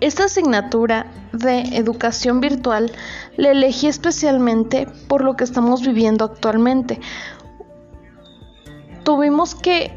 [0.00, 2.92] Esta asignatura de educación virtual
[3.36, 7.00] la elegí especialmente por lo que estamos viviendo actualmente.
[9.02, 9.92] Tuvimos que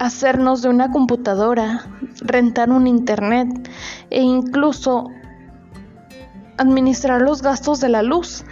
[0.00, 1.86] hacernos de una computadora,
[2.20, 3.70] rentar un internet
[4.10, 5.08] e incluso
[6.58, 8.44] administrar los gastos de la luz.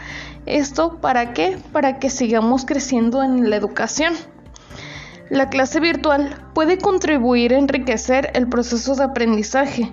[0.47, 1.59] ¿Esto para qué?
[1.73, 4.15] Para que sigamos creciendo en la educación.
[5.31, 9.91] La clase virtual puede contribuir a enriquecer el proceso de aprendizaje.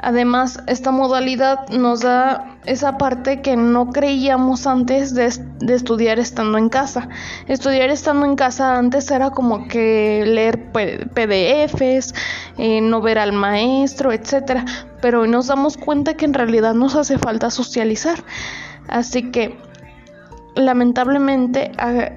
[0.00, 5.26] Además, esta modalidad nos da esa parte que no creíamos antes de,
[5.74, 7.08] estudiar estando en casa.
[7.48, 12.14] Estudiar estando en casa antes era como que leer PDFs,
[12.58, 14.64] eh, no ver al maestro, etc.
[15.00, 18.22] Pero hoy nos damos cuenta que en realidad nos hace falta socializar.
[18.86, 19.58] Así que,
[20.54, 22.12] lamentablemente, ha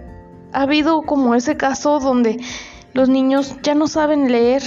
[0.53, 2.39] habido como ese caso donde
[2.93, 4.61] los niños ya no saben leer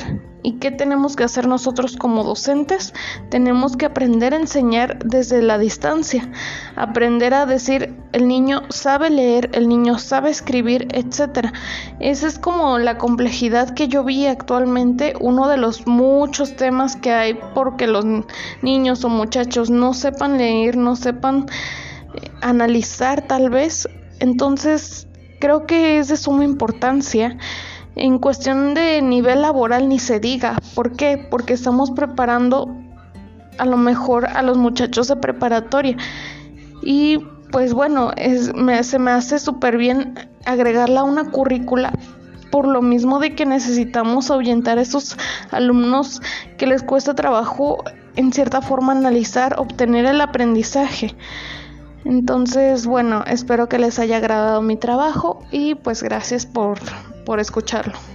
[0.45, 2.93] ¿Y qué tenemos que hacer nosotros como docentes?
[3.31, 6.31] Tenemos que aprender a enseñar desde la distancia,
[6.77, 11.49] aprender a decir el niño sabe leer, el niño sabe escribir, etc.
[11.99, 17.11] Esa es como la complejidad que yo vi actualmente, uno de los muchos temas que
[17.11, 18.05] hay porque los
[18.61, 21.47] niños o muchachos no sepan leer, no sepan
[22.15, 23.89] eh, analizar tal vez.
[24.21, 25.09] Entonces,
[25.41, 27.39] creo que es de suma importancia.
[27.97, 30.59] En cuestión de nivel laboral ni se diga.
[30.75, 31.27] ¿Por qué?
[31.31, 32.75] Porque estamos preparando
[33.59, 35.97] a lo mejor a los muchachos de preparatoria.
[36.83, 37.19] Y
[37.53, 38.11] pues bueno,
[38.83, 41.93] se me hace súper bien agregarla a una currícula
[42.51, 45.17] por lo mismo de que necesitamos ahuyentar a esos
[45.51, 46.23] alumnos
[46.57, 47.83] que les cuesta trabajo
[48.17, 51.17] en cierta forma analizar, obtener el aprendizaje.
[52.05, 56.79] Entonces, bueno, espero que les haya agradado mi trabajo y pues gracias por,
[57.25, 58.14] por escucharlo.